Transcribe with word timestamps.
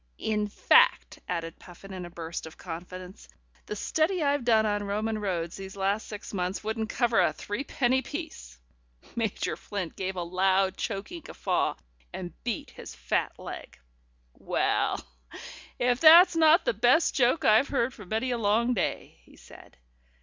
In 0.17 0.47
fact," 0.47 1.19
added 1.27 1.59
Puffin 1.59 1.93
in 1.93 2.05
a 2.05 2.09
burst 2.09 2.47
of 2.47 2.57
confidence, 2.57 3.27
"the 3.67 3.75
study 3.75 4.23
I've 4.23 4.43
done 4.43 4.65
on 4.65 4.81
Roman 4.83 5.19
roads 5.19 5.57
these 5.57 5.75
last 5.75 6.07
six 6.07 6.33
months 6.33 6.63
wouldn't 6.63 6.89
cover 6.89 7.21
a 7.21 7.31
threepenny 7.31 8.01
piece." 8.01 8.57
Major 9.15 9.55
Flint 9.55 9.95
gave 9.95 10.15
a 10.15 10.23
loud, 10.23 10.75
choking 10.75 11.21
guffaw 11.21 11.75
and 12.11 12.33
beat 12.43 12.71
his 12.71 12.95
fat 12.95 13.37
leg. 13.37 13.77
"Well, 14.33 15.05
if 15.77 15.99
that's 15.99 16.35
not 16.35 16.65
the 16.65 16.73
best 16.73 17.13
joke 17.13 17.45
I've 17.45 17.67
heard 17.67 17.93
for 17.93 18.03
many 18.03 18.31
a 18.31 18.39
long 18.39 18.73
day," 18.73 19.19
he 19.21 19.35
said. 19.37 19.77